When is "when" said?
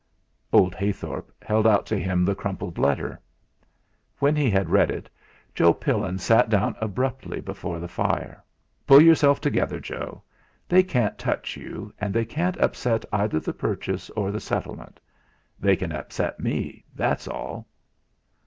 4.17-4.35